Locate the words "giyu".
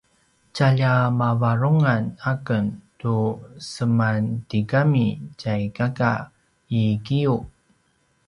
7.05-7.37